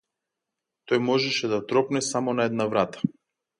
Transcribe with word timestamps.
Тој 0.91 1.01
можеше 1.09 1.51
да 1.53 1.61
тропне 1.73 2.03
само 2.09 2.37
на 2.41 2.51
една 2.53 2.71
врата. 2.75 3.07